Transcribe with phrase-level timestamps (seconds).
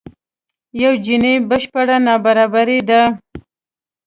[0.81, 3.01] یو جیني بشپړ نابرابري ده.